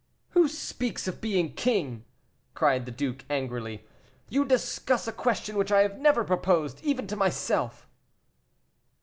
"Who 0.29 0.47
speaks 0.47 1.07
of 1.07 1.21
being 1.21 1.53
king?" 1.53 2.05
cried 2.55 2.87
the 2.87 2.91
duke, 2.91 3.23
angrily; 3.29 3.85
"you 4.29 4.45
discuss 4.45 5.07
a 5.07 5.11
question 5.13 5.55
which 5.59 5.71
I 5.71 5.81
have 5.83 5.99
never 5.99 6.23
proposed, 6.23 6.81
even 6.83 7.05
to 7.05 7.15
myself." 7.15 7.87